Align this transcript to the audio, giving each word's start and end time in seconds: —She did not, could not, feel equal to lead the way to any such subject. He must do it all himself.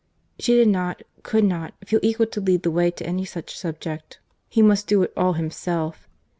—She 0.39 0.55
did 0.55 0.69
not, 0.69 1.03
could 1.21 1.43
not, 1.43 1.75
feel 1.85 1.99
equal 2.01 2.25
to 2.25 2.41
lead 2.41 2.63
the 2.63 2.71
way 2.71 2.89
to 2.89 3.05
any 3.05 3.23
such 3.23 3.55
subject. 3.55 4.19
He 4.49 4.63
must 4.63 4.87
do 4.87 5.03
it 5.03 5.13
all 5.15 5.33
himself. 5.33 6.09